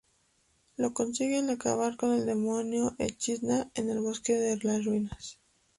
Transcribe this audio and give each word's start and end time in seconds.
Lo 0.77 0.95
consigue 0.95 1.37
al 1.37 1.49
acabar 1.51 1.95
con 1.95 2.11
el 2.13 2.25
demonio 2.25 2.95
Echidna 2.97 3.69
en 3.75 3.91
el 3.91 3.99
Bosque 4.01 4.33
de 4.33 4.57
las 4.63 4.83
Ruinas. 4.83 5.37